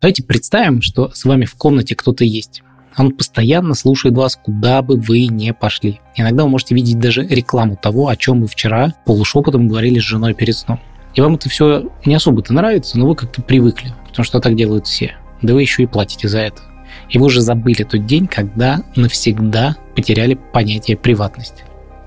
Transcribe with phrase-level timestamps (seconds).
[0.00, 2.62] Давайте представим, что с вами в комнате кто-то есть.
[2.96, 6.00] Он постоянно слушает вас, куда бы вы ни пошли.
[6.14, 10.34] Иногда вы можете видеть даже рекламу того, о чем вы вчера полушепотом говорили с женой
[10.34, 10.78] перед сном.
[11.14, 14.86] И вам это все не особо-то нравится, но вы как-то привыкли, потому что так делают
[14.86, 15.16] все.
[15.42, 16.62] Да вы еще и платите за это.
[17.10, 21.64] И вы уже забыли тот день, когда навсегда потеряли понятие приватности.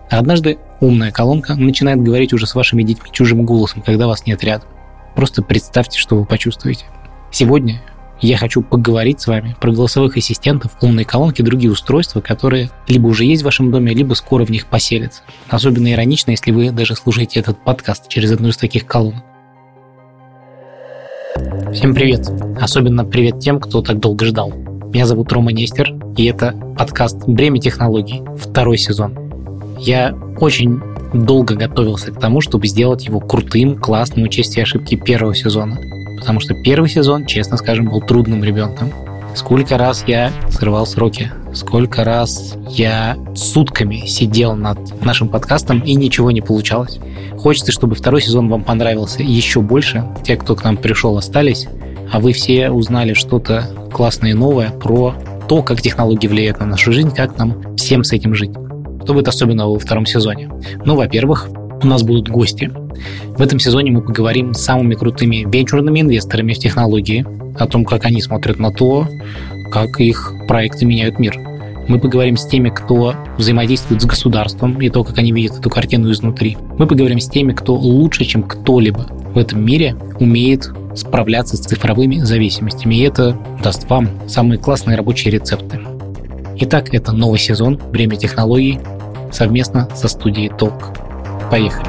[0.09, 4.43] А однажды умная колонка начинает говорить уже с вашими детьми чужим голосом, когда вас нет
[4.45, 4.69] рядом.
[5.13, 6.85] Просто представьте, что вы почувствуете.
[7.31, 7.81] Сегодня
[8.19, 13.07] я хочу поговорить с вами про голосовых ассистентов, умные колонки и другие устройства, которые либо
[13.07, 15.23] уже есть в вашем доме, либо скоро в них поселятся.
[15.49, 19.23] Особенно иронично, если вы даже слушаете этот подкаст через одну из таких колонок.
[21.73, 22.29] Всем привет!
[22.59, 24.51] Особенно привет тем, кто так долго ждал.
[24.51, 29.17] Меня зовут Рома Нестер, и это подкаст «Бремя технологий», второй сезон.
[29.79, 30.81] Я очень
[31.13, 35.79] долго готовился к тому, чтобы сделать его крутым, классным, учесть ошибки первого сезона–
[36.21, 38.93] потому что первый сезон, честно скажем, был трудным ребенком.
[39.33, 46.31] Сколько раз я срывал сроки, сколько раз я сутками сидел над нашим подкастом и ничего
[46.31, 46.99] не получалось.
[47.37, 50.05] Хочется, чтобы второй сезон вам понравился еще больше.
[50.23, 51.67] Те, кто к нам пришел, остались,
[52.11, 55.15] а вы все узнали что-то классное и новое про
[55.47, 58.51] то, как технологии влияют на нашу жизнь, как нам всем с этим жить.
[59.03, 60.51] Что будет особенного во втором сезоне?
[60.85, 61.49] Ну, во-первых,
[61.83, 62.71] у нас будут гости.
[63.37, 67.25] В этом сезоне мы поговорим с самыми крутыми венчурными инвесторами в технологии,
[67.57, 69.07] о том, как они смотрят на то,
[69.71, 71.37] как их проекты меняют мир.
[71.87, 76.11] Мы поговорим с теми, кто взаимодействует с государством и то, как они видят эту картину
[76.11, 76.57] изнутри.
[76.77, 82.17] Мы поговорим с теми, кто лучше, чем кто-либо в этом мире умеет справляться с цифровыми
[82.17, 82.95] зависимостями.
[82.95, 85.79] И это даст вам самые классные рабочие рецепты.
[86.59, 88.79] Итак, это новый сезон «Время технологий»
[89.31, 91.00] совместно со студией Толк.
[91.51, 91.85] Поехали!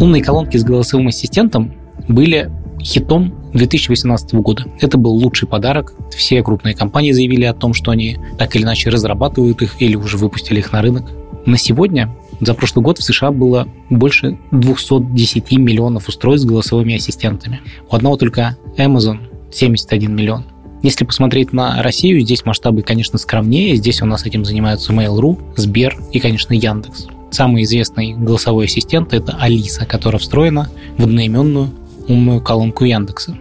[0.00, 1.74] Умные колонки с голосовым ассистентом
[2.08, 4.64] были хитом 2018 года.
[4.80, 5.92] Это был лучший подарок.
[6.10, 10.16] Все крупные компании заявили о том, что они так или иначе разрабатывают их или уже
[10.16, 11.10] выпустили их на рынок.
[11.44, 17.60] На сегодня, за прошлый год в США было больше 210 миллионов устройств с голосовыми ассистентами.
[17.90, 19.18] У одного только Amazon
[19.52, 20.53] 71 миллион.
[20.84, 23.74] Если посмотреть на Россию, здесь масштабы, конечно, скромнее.
[23.74, 27.06] Здесь у нас этим занимаются Mail.ru, Сбер и, конечно, Яндекс.
[27.30, 30.68] Самый известный голосовой ассистент– это Алиса, которая встроена
[30.98, 31.70] в одноименную
[32.06, 33.34] умную колонку Яндекса.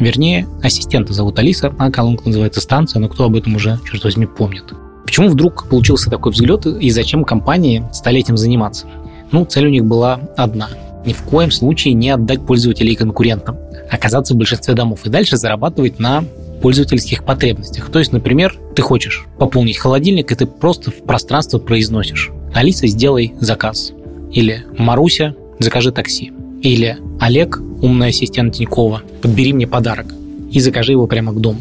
[0.00, 4.26] Вернее, ассистента зовут Алиса, а колонка называется станция, но кто об этом уже, черт возьми,
[4.26, 4.64] помнит.
[5.04, 8.88] Почему вдруг получился такой взгляд и зачем компании стали этим заниматься?
[9.30, 10.68] Ну, цель у них была одна–
[11.04, 13.56] ни в коем случае не отдать пользователей конкурентам,
[13.90, 16.24] оказаться в большинстве домов и дальше зарабатывать на
[16.60, 17.90] пользовательских потребностях.
[17.90, 23.34] То есть, например, ты хочешь пополнить холодильник, и ты просто в пространство произносишь Алиса, сделай
[23.40, 23.92] заказ.
[24.32, 26.32] Или Маруся, закажи такси.
[26.62, 30.14] Или Олег, умный ассистент Тинькова, подбери мне подарок
[30.50, 31.60] и закажи его прямо к дому.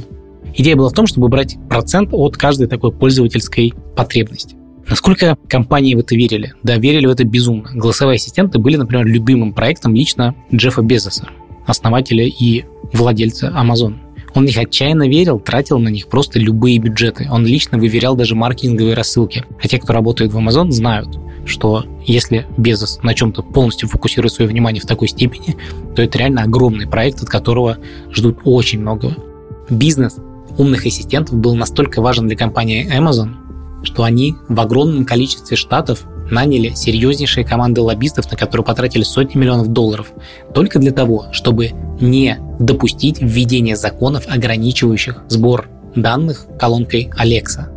[0.55, 4.55] Идея была в том, чтобы брать процент от каждой такой пользовательской потребности.
[4.89, 6.53] Насколько компании в это верили?
[6.63, 7.69] Да, верили в это безумно.
[7.73, 11.29] Голосовые ассистенты были, например, любимым проектом лично Джеффа Безоса,
[11.67, 13.95] основателя и владельца Amazon.
[14.35, 17.27] Он в них отчаянно верил, тратил на них просто любые бюджеты.
[17.31, 19.45] Он лично выверял даже маркетинговые рассылки.
[19.61, 24.49] А те, кто работает в Amazon, знают, что если Безос на чем-то полностью фокусирует свое
[24.49, 25.57] внимание в такой степени,
[25.95, 27.77] то это реально огромный проект, от которого
[28.11, 29.15] ждут очень многого.
[29.69, 30.17] Бизнес
[30.57, 33.31] умных ассистентов был настолько важен для компании Amazon,
[33.83, 39.67] что они в огромном количестве штатов наняли серьезнейшие команды лоббистов, на которые потратили сотни миллионов
[39.67, 40.11] долларов,
[40.53, 47.69] только для того, чтобы не допустить введения законов, ограничивающих сбор данных колонкой Alexa.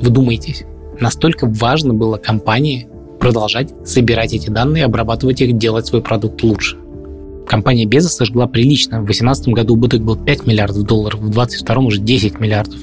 [0.00, 0.64] Вдумайтесь,
[1.00, 6.76] настолько важно было компании продолжать собирать эти данные, обрабатывать их, делать свой продукт лучше.
[7.46, 9.00] Компания Безос сожгла прилично.
[9.00, 12.80] В 2018 году убыток был 5 миллиардов долларов, в 2022 уже 10 миллиардов.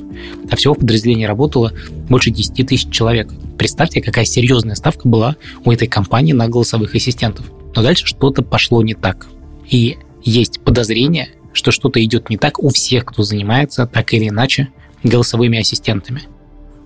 [0.49, 1.73] А всего в подразделении работало
[2.09, 3.29] больше 10 тысяч человек.
[3.57, 5.35] Представьте, какая серьезная ставка была
[5.65, 7.51] у этой компании на голосовых ассистентов.
[7.75, 9.27] Но дальше что-то пошло не так.
[9.69, 14.69] И есть подозрение, что что-то идет не так у всех, кто занимается так или иначе
[15.03, 16.23] голосовыми ассистентами.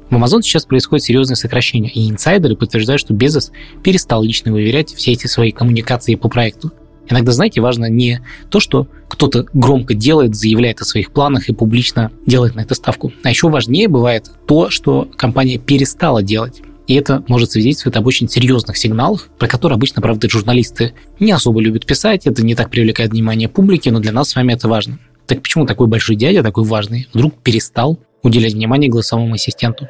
[0.10, 3.52] В Amazon сейчас происходит серьезное сокращение, и инсайдеры подтверждают, что Безос
[3.84, 6.72] перестал лично выверять все эти свои коммуникации по проекту.
[7.09, 12.12] Иногда, знаете, важно не то, что кто-то громко делает, заявляет о своих планах и публично
[12.25, 13.13] делает на это ставку.
[13.24, 16.62] А еще важнее бывает то, что компания перестала делать.
[16.88, 21.59] И это может свидетельствовать об очень серьезных сигналах, про которые обычно, правда, журналисты не особо
[21.59, 24.98] любят писать, это не так привлекает внимание публики, но для нас с вами это важно.
[25.25, 29.89] Так почему такой большой дядя, такой важный, вдруг перестал уделять внимание голосовому ассистенту?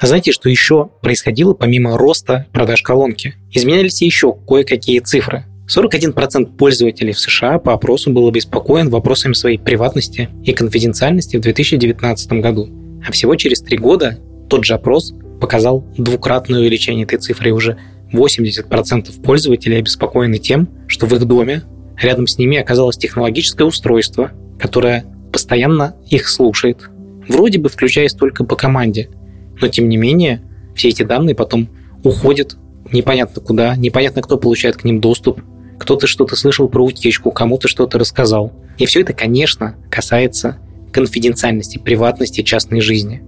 [0.00, 3.34] А знаете, что еще происходило помимо роста продаж колонки?
[3.50, 5.44] Изменялись еще кое-какие цифры.
[5.68, 12.32] 41% пользователей в США по опросу был обеспокоен вопросами своей приватности и конфиденциальности в 2019
[12.34, 12.68] году.
[13.06, 14.18] А всего через три года
[14.48, 17.76] тот же опрос показал двукратное увеличение этой цифры, и уже
[18.12, 21.62] 80% пользователей обеспокоены тем, что в их доме
[22.00, 26.88] рядом с ними оказалось технологическое устройство, которое постоянно их слушает,
[27.28, 29.10] вроде бы включаясь только по команде,
[29.60, 30.42] но тем не менее
[30.74, 31.68] все эти данные потом
[32.04, 32.56] уходят
[32.92, 35.40] непонятно куда, непонятно кто получает к ним доступ,
[35.78, 38.52] кто-то что-то слышал про утечку, кому-то что-то рассказал.
[38.78, 40.58] И все это, конечно, касается
[40.92, 43.22] конфиденциальности, приватности частной жизни.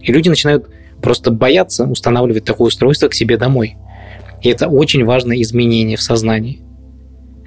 [0.00, 0.66] И люди начинают
[1.02, 3.76] просто бояться устанавливать такое устройство к себе домой.
[4.42, 6.62] И это очень важное изменение в сознании.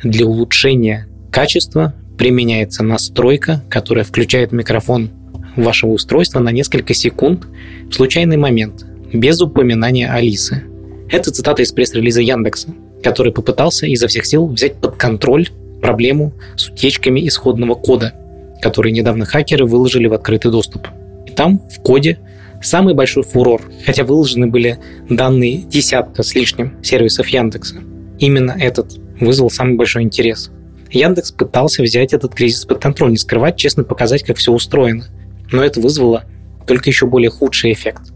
[0.03, 5.09] Для улучшения качества применяется настройка, которая включает микрофон
[5.55, 7.47] вашего устройства на несколько секунд
[7.89, 10.63] в случайный момент, без упоминания Алисы.
[11.09, 12.73] Это цитата из пресс-релиза Яндекса,
[13.03, 15.49] который попытался изо всех сил взять под контроль
[15.81, 18.13] проблему с утечками исходного кода,
[18.61, 20.87] который недавно хакеры выложили в открытый доступ.
[21.27, 22.19] И там, в коде,
[22.61, 24.79] самый большой фурор, хотя выложены были
[25.09, 27.75] данные десятка с лишним сервисов Яндекса.
[28.19, 30.49] Именно этот вызвал самый большой интерес.
[30.89, 35.05] Яндекс пытался взять этот кризис под контроль, не скрывать, честно показать, как все устроено.
[35.53, 36.25] Но это вызвало
[36.67, 38.11] только еще более худший эффект.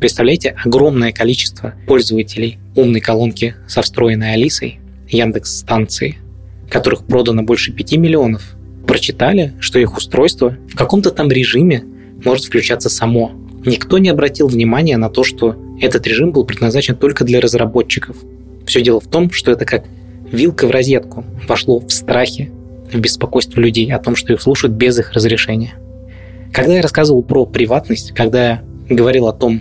[0.00, 6.18] Представляете, огромное количество пользователей умной колонки со встроенной Алисой, Яндекс станции,
[6.68, 8.56] которых продано больше 5 миллионов,
[8.88, 11.84] прочитали, что их устройство в каком-то там режиме
[12.24, 13.32] может включаться само,
[13.64, 18.16] Никто не обратил внимания на то, что этот режим был предназначен только для разработчиков.
[18.66, 19.84] Все дело в том, что это как
[20.30, 22.50] вилка в розетку вошло в страхе,
[22.92, 25.74] в беспокойство людей о том, что их слушают без их разрешения.
[26.52, 29.60] Когда я рассказывал про приватность, когда я говорил о том,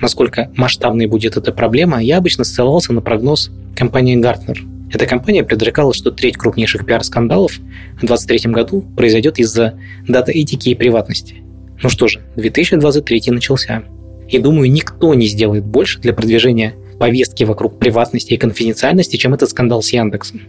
[0.00, 4.58] насколько масштабной будет эта проблема, я обычно ссылался на прогноз компании Gartner.
[4.92, 9.78] Эта компания предрекала, что треть крупнейших пиар-скандалов в 2023 году произойдет из-за
[10.08, 11.36] дата-этики и приватности.
[11.82, 13.84] Ну что же, 2023 начался.
[14.28, 19.50] И думаю, никто не сделает больше для продвижения повестки вокруг приватности и конфиденциальности, чем этот
[19.50, 20.42] скандал с Яндексом.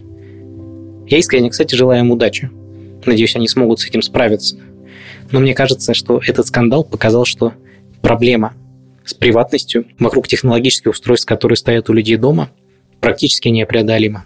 [1.08, 2.50] Я искренне, кстати, желаю им удачи.
[3.06, 4.56] Надеюсь, они смогут с этим справиться.
[5.32, 7.54] Но мне кажется, что этот скандал показал, что
[8.02, 8.54] проблема
[9.04, 12.50] с приватностью вокруг технологических устройств, которые стоят у людей дома,
[13.00, 14.24] практически непреодолима.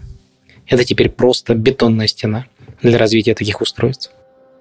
[0.67, 2.45] Это теперь просто бетонная стена
[2.81, 4.11] для развития таких устройств.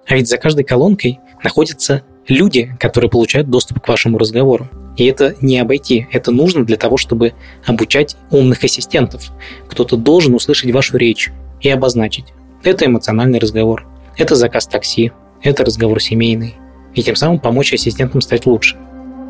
[0.07, 4.69] А ведь за каждой колонкой находится люди, которые получают доступ к вашему разговору.
[4.97, 7.35] И это не обойти, это нужно для того, чтобы
[7.67, 9.31] обучать умных ассистентов.
[9.69, 12.27] Кто-то должен услышать вашу речь и обозначить.
[12.63, 15.13] Это эмоциональный разговор, это заказ такси,
[15.47, 16.57] это разговор семейный.
[16.95, 18.77] И тем самым помочь ассистентам стать лучше.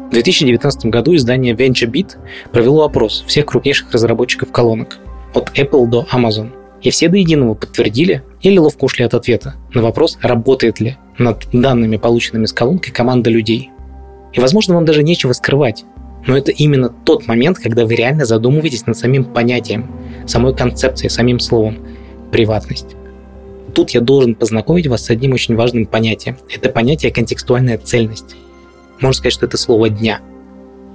[0.09, 2.17] В 2019 году издание VentureBeat
[2.53, 4.99] провело опрос всех крупнейших разработчиков колонок,
[5.35, 6.53] от Apple до Amazon.
[6.81, 11.49] И все до единого подтвердили или ловко ушли от ответа на вопрос, работает ли над
[11.53, 13.71] данными, полученными с колонкой, команда людей.
[14.33, 15.85] И, возможно, вам даже нечего скрывать.
[16.27, 19.91] Но это именно тот момент, когда вы реально задумываетесь над самим понятием,
[20.27, 21.79] самой концепцией, самим словом
[22.31, 22.96] «приватность».
[23.77, 26.39] Тут я должен познакомить вас с одним очень важным понятием.
[26.49, 28.35] Это понятие контекстуальная цельность.
[29.01, 30.21] Можно сказать, что это слово дня.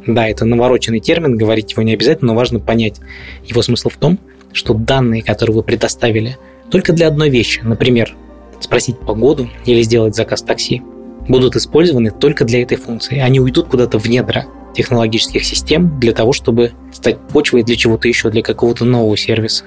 [0.08, 3.00] Да, это навороченный термин, говорить его не обязательно, но важно понять.
[3.46, 4.18] Его смысл в том,
[4.52, 6.40] что данные, которые вы предоставили,
[6.72, 8.16] только для одной вещи, например,
[8.60, 10.82] спросить погоду или сделать заказ такси,
[11.30, 13.20] будут использованы только для этой функции.
[13.20, 18.32] Они уйдут куда-то в недра технологических систем для того, чтобы стать почвой для чего-то еще,
[18.32, 19.66] для какого-то нового сервиса.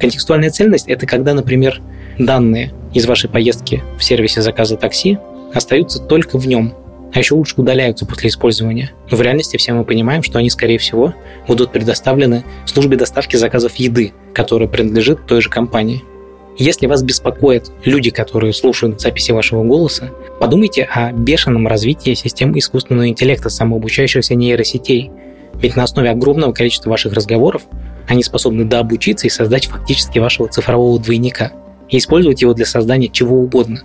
[0.00, 1.82] Контекстуальная цельность– это когда, например,
[2.18, 5.18] данные из вашей поездки в сервисе заказа такси
[5.52, 6.74] остаются только в нем,
[7.12, 8.90] а еще лучше удаляются после использования.
[9.10, 11.14] Но в реальности все мы понимаем, что они, скорее всего,
[11.46, 16.02] будут предоставлены службе доставки заказов еды, которая принадлежит той же компании–
[16.56, 23.08] если вас беспокоят люди, которые слушают записи вашего голоса, подумайте о бешеном развитии систем искусственного
[23.08, 25.10] интеллекта, самообучающихся нейросетей.
[25.54, 27.62] Ведь на основе огромного количества ваших разговоров
[28.06, 31.52] они способны дообучиться и создать фактически вашего цифрового двойника
[31.94, 33.80] и использовать его для создания чего угодно,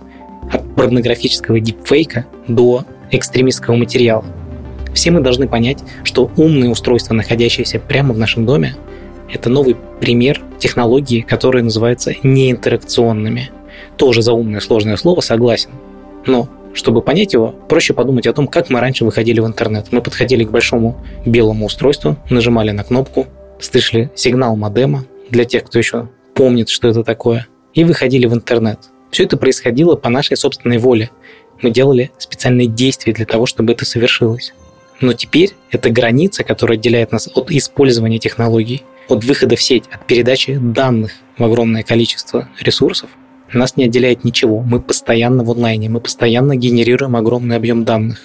[0.50, 4.24] от порнографического дипфейка до экстремистского материала.
[4.92, 8.74] Все мы должны понять, что умные устройства, находящиеся прямо в нашем доме,
[9.32, 13.50] это новый пример технологии, которые называются неинтеракционными.
[13.96, 15.70] Тоже заумное сложное слово, согласен.
[16.26, 19.86] Но чтобы понять его, проще подумать о том, как мы раньше выходили в интернет.
[19.92, 23.28] Мы подходили к большому белому устройству, нажимали на кнопку,
[23.60, 28.78] слышали сигнал модема для тех, кто еще помнит, что это такое, и выходили в интернет.
[29.10, 31.10] Все это происходило по нашей собственной воле.
[31.62, 34.52] Мы делали специальные действия для того, чтобы это совершилось.
[35.00, 40.06] Но теперь эта граница, которая отделяет нас от использования технологий, от выхода в сеть, от
[40.06, 43.10] передачи данных в огромное количество ресурсов,
[43.52, 44.60] нас не отделяет ничего.
[44.60, 48.20] Мы постоянно в онлайне, мы постоянно генерируем огромный объем данных.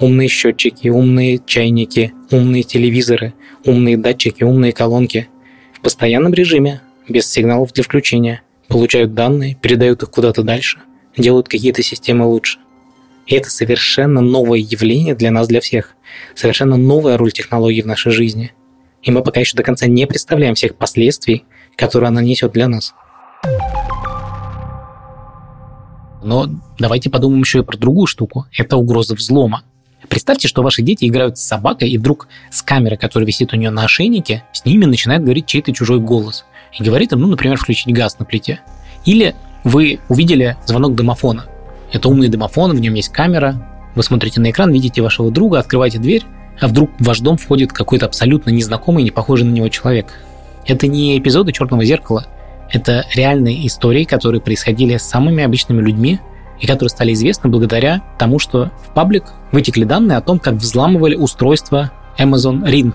[0.00, 5.28] Умные счетчики, умные чайники, умные телевизоры, умные датчики, умные колонки
[5.74, 10.78] в постоянном режиме, без сигналов для включения, получают данные, передают их куда-то дальше,
[11.16, 12.58] делают какие-то системы лучше.
[13.26, 15.94] И это совершенно новое явление для нас, для всех.
[16.34, 18.52] Совершенно новая роль технологий в нашей жизни.
[19.02, 21.44] И мы пока еще до конца не представляем всех последствий,
[21.76, 22.94] которые она несет для нас.
[26.22, 26.48] Но
[26.78, 28.46] давайте подумаем еще и про другую штуку.
[28.56, 29.62] Это угроза взлома.
[30.08, 33.70] Представьте, что ваши дети играют с собакой, и вдруг с камеры, которая висит у нее
[33.70, 36.44] на ошейнике, с ними начинает говорить чей-то чужой голос.
[36.72, 38.60] И говорит им, ну, например, включить газ на плите.
[39.04, 39.34] Или
[39.64, 41.46] вы увидели звонок домофона.
[41.92, 43.90] Это умный домофон, в нем есть камера.
[43.94, 46.24] Вы смотрите на экран, видите вашего друга, открываете дверь,
[46.60, 50.12] а вдруг в ваш дом входит какой-то абсолютно незнакомый, не похожий на него человек.
[50.66, 52.26] Это не эпизоды черного зеркала,
[52.70, 56.20] это реальные истории, которые происходили с самыми обычными людьми
[56.60, 61.14] и которые стали известны благодаря тому, что в паблик вытекли данные о том, как взламывали
[61.14, 62.94] устройство Amazon Ring.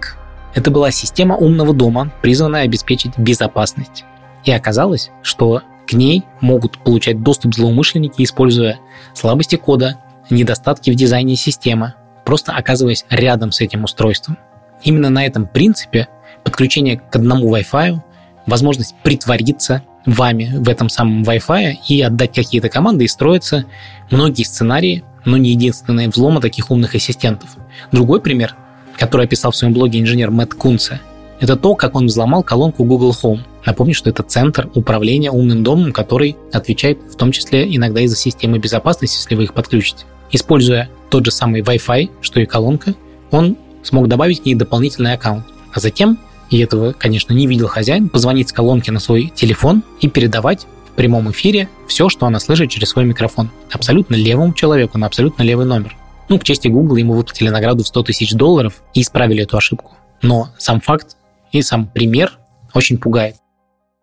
[0.54, 4.06] Это была система умного дома, призванная обеспечить безопасность.
[4.44, 8.80] И оказалось, что к ней могут получать доступ злоумышленники, используя
[9.14, 11.96] слабости кода, недостатки в дизайне системы,
[12.26, 14.38] просто оказываясь рядом с этим устройством.
[14.84, 16.08] Именно на этом принципе
[16.44, 18.00] подключение к одному Wi-Fi
[18.46, 23.66] возможность притвориться вами в этом самом Wi-Fi и отдать какие-то команды, и строятся
[24.12, 27.56] многие сценарии, но не единственные взлома таких умных ассистентов.
[27.92, 28.56] Другой пример,
[28.98, 31.00] который описал в своем блоге инженер Мэтт Кунце,
[31.40, 33.42] это то, как он взломал колонку Google Home.
[33.66, 38.16] Напомню, что это центр управления умным домом, который отвечает в том числе иногда и за
[38.16, 40.06] системы безопасности, если вы их подключите.
[40.32, 42.94] Используя тот же самый Wi-Fi, что и колонка,
[43.30, 45.46] он смог добавить к ней дополнительный аккаунт.
[45.74, 46.18] А затем
[46.50, 50.96] и этого, конечно, не видел хозяин, позвонить с колонки на свой телефон и передавать в
[50.96, 53.50] прямом эфире все, что она слышит через свой микрофон.
[53.72, 55.98] Абсолютно левому человеку на абсолютно левый номер.
[56.30, 59.98] Ну, к чести Google, ему выплатили награду в 100 тысяч долларов и исправили эту ошибку.
[60.22, 61.18] Но сам факт
[61.52, 62.40] и сам пример
[62.74, 63.36] очень пугает.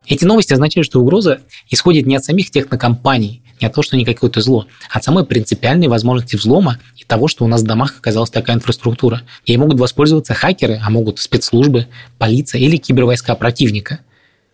[0.06, 4.04] Эти новости означают, что угроза исходит не от самих технокомпаний, не от того, что они
[4.04, 7.96] какое-то зло, а от самой принципиальной возможности взлома и того, что у нас в домах
[7.98, 9.22] оказалась такая инфраструктура.
[9.44, 11.86] Ей могут воспользоваться хакеры, а могут спецслужбы,
[12.18, 14.00] полиция или кибервойска противника.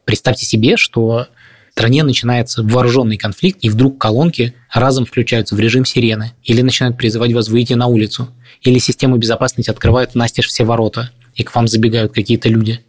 [0.04, 1.28] Представьте себе, что
[1.76, 7.35] стране начинается вооруженный конфликт, и вдруг колонки разом включаются в режим сирены, или начинают призывать
[7.35, 8.30] вас выйти на улицу,
[8.62, 12.80] или системы безопасности открывают настежь все ворота, и к вам забегают какие-то люди.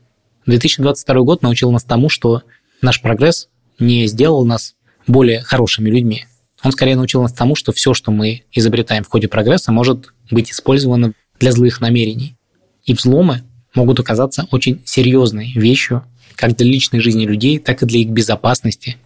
[0.46, 2.44] 2022 год научил нас тому, что
[2.82, 4.76] наш прогресс не сделал нас
[5.06, 6.24] более хорошими людьми.
[6.64, 10.50] Он скорее научил нас тому, что все, что мы изобретаем в ходе прогресса, может быть
[10.50, 12.38] использовано для злых намерений.
[12.86, 13.44] И взломы
[13.76, 18.98] могут оказаться очень серьезной вещью как для личной жизни людей, так и для их безопасности,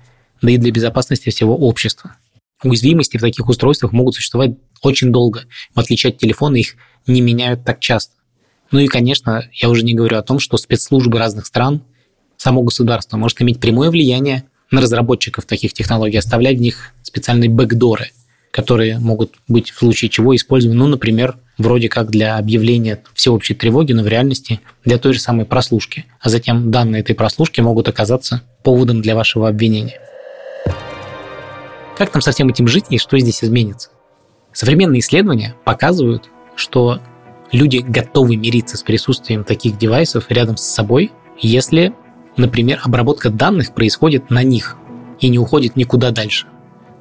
[0.41, 2.15] да и для безопасности всего общества.
[2.63, 4.51] Уязвимости в таких устройствах могут существовать
[4.81, 5.43] очень долго.
[5.73, 6.75] В отличие от телефона, их
[7.07, 8.13] не меняют так часто.
[8.71, 11.83] Ну и, конечно, я уже не говорю о том, что спецслужбы разных стран,
[12.37, 18.11] само государство может иметь прямое влияние на разработчиков таких технологий, оставлять в них специальные бэкдоры,
[18.51, 23.93] которые могут быть в случае чего использованы, ну, например, вроде как для объявления всеобщей тревоги,
[23.93, 26.05] но в реальности для той же самой прослушки.
[26.19, 29.99] А затем данные этой прослушки могут оказаться поводом для вашего обвинения.
[31.97, 33.89] Как нам со всем этим жить и что здесь изменится?
[34.53, 36.99] Современные исследования показывают, что
[37.51, 41.93] люди готовы мириться с присутствием таких девайсов рядом с собой, если
[42.37, 44.77] Например, обработка данных происходит на них
[45.19, 46.47] и не уходит никуда дальше.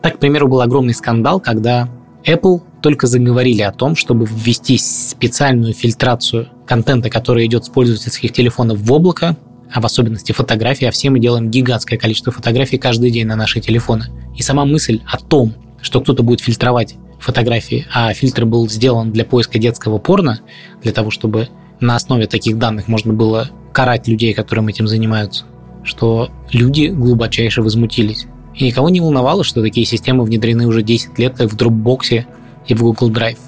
[0.02, 1.88] Так, к примеру, был огромный скандал, когда
[2.24, 8.78] Apple только заговорили о том, чтобы ввести специальную фильтрацию контента, который идет с пользовательских телефонов
[8.78, 9.36] в облако,
[9.72, 13.60] а в особенности фотографии, а все мы делаем гигантское количество фотографий каждый день на наши
[13.60, 14.06] телефоны.
[14.36, 19.24] И сама мысль о том, что кто-то будет фильтровать фотографии, а фильтр был сделан для
[19.24, 20.40] поиска детского порно,
[20.82, 25.44] для того, чтобы на основе таких данных можно было карать людей, которым этим занимаются,
[25.84, 28.26] что люди глубочайше возмутились.
[28.60, 32.26] И никого не волновало, что такие системы внедрены уже 10 лет как в Dropbox
[32.66, 33.38] и в Google Drive.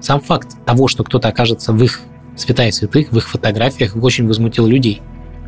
[0.00, 2.00] Сам факт того, что кто-то окажется в их
[2.36, 5.02] святая святых, в их фотографиях, очень возмутил людей.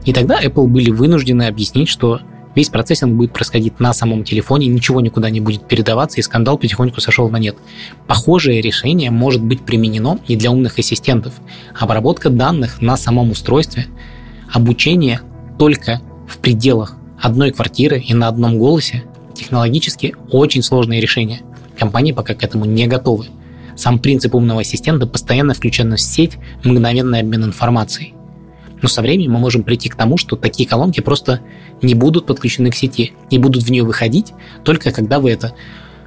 [0.04, 2.18] И тогда Apple были вынуждены объяснить, что
[2.56, 7.00] весь процессинг будет происходить на самом телефоне, ничего никуда не будет передаваться, и скандал потихоньку
[7.00, 7.56] сошел на нет.
[8.08, 11.34] Похожее решение может быть применено и для умных ассистентов.
[11.78, 13.86] Обработка данных на самом устройстве–
[14.52, 15.20] обучение
[15.60, 19.04] только в пределах одной квартиры и на одном голосе
[19.52, 21.42] технологически очень сложные решения.
[21.78, 23.26] Компании пока к этому не готовы.
[23.76, 28.14] Сам принцип умного ассистента постоянно включен в сеть, мгновенный обмен информацией.
[28.80, 31.42] Но со временем мы можем прийти к тому, что такие колонки просто
[31.82, 34.32] не будут подключены к сети, не будут в нее выходить,
[34.64, 35.52] только когда вы это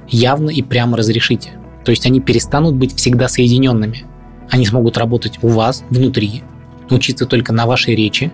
[0.08, 1.52] явно и прямо разрешите.
[1.84, 4.06] То есть они перестанут быть всегда соединенными.
[4.50, 6.42] Они смогут работать у вас внутри,
[6.90, 8.32] учиться только на вашей речи.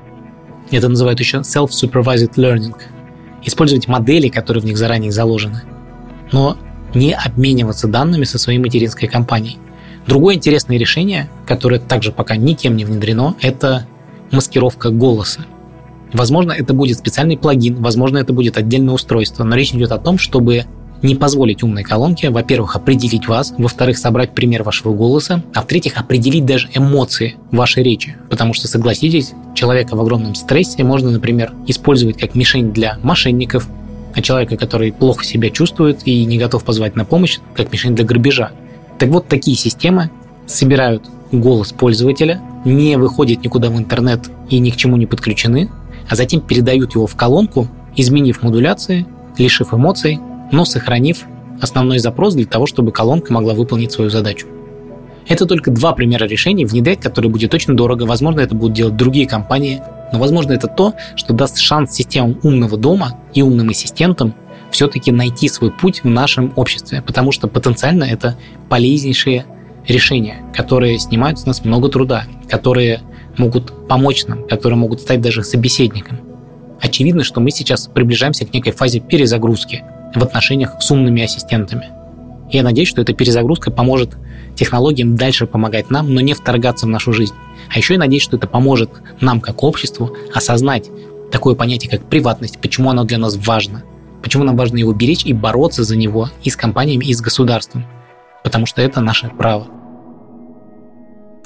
[0.71, 2.75] Это называют еще self-supervised learning.
[3.45, 5.63] Использовать модели, которые в них заранее заложены.
[6.31, 6.57] Но
[6.95, 9.59] не обмениваться данными со своей материнской компанией.
[10.07, 13.87] Другое интересное решение, которое также пока никем не внедрено, это
[14.31, 15.43] маскировка голоса.
[16.13, 20.19] Возможно, это будет специальный плагин, возможно, это будет отдельное устройство, но речь идет о том,
[20.19, 20.67] чтобы
[21.03, 26.47] не позволить умной колонке, во-первых, определить вас, во-вторых, собрать пример вашего голоса, а в-третьих, определить
[26.47, 28.17] даже эмоции вашей речи.
[28.31, 33.69] Потому что, согласитесь, человека в огромном стрессе можно, например, использовать как мишень для мошенников,
[34.15, 38.05] а человека, который плохо себя чувствует и не готов позвать на помощь, как мишень для
[38.05, 38.53] грабежа.
[38.99, 40.11] Так вот, такие системы
[40.47, 45.71] собирают голос пользователя, не выходят никуда в интернет и ни к чему не подключены,
[46.09, 49.07] а затем передают его в колонку, изменив модуляции,
[49.39, 50.21] лишив эмоций,
[50.53, 51.25] но сохранив
[51.61, 54.47] основной запрос для того, чтобы колонка могла выполнить свою задачу.
[55.27, 58.05] Это только два примера решений, внедрять которые будет очень дорого.
[58.05, 59.81] Возможно, это будут делать другие компании,
[60.13, 64.35] но, возможно, это то, что даст шанс системам умного дома и умным ассистентам
[64.71, 68.37] все-таки найти свой путь в нашем обществе, потому что потенциально это
[68.69, 69.47] полезнейшие
[69.87, 73.01] решения, которые снимают с нас много труда, которые
[73.37, 76.21] могут помочь нам, которые могут стать даже собеседником.
[76.81, 81.91] Очевидно, что мы сейчас приближаемся к некой фазе перезагрузки в отношениях с умными ассистентами.
[82.51, 84.17] Я надеюсь, что эта перезагрузка поможет
[84.55, 87.35] технологиям дальше помогать нам, но не вторгаться в нашу жизнь.
[87.73, 88.91] А еще я надеюсь, что это поможет
[89.21, 90.91] нам, как обществу, осознать
[91.31, 93.85] такое понятие, как приватность, почему оно для нас важно,
[94.23, 97.87] почему нам важно его беречь и бороться за него и с компаниями, и с государством
[98.43, 99.67] потому что это наше право.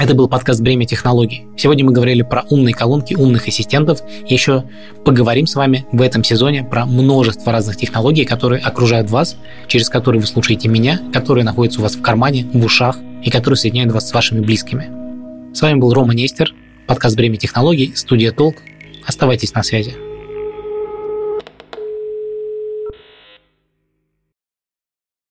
[0.06, 1.48] Это был подкаст «Бремя технологий».
[1.56, 4.02] Сегодня мы говорили про умные колонки, умных ассистентов.
[4.28, 4.62] Еще
[5.04, 10.20] поговорим с вами в этом сезоне про множество разных технологий, которые окружают вас, через которые
[10.20, 14.08] вы слушаете меня, которые находятся у вас в кармане, в ушах и которые соединяют вас
[14.08, 14.86] с вашими близкими.
[15.52, 16.54] С вами был Рома Нестер,
[16.86, 18.58] подкаст «Бремя технологий», студия «Толк».
[19.04, 20.05] Оставайтесь на связи.